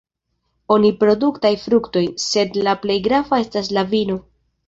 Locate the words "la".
2.69-2.75, 3.79-3.87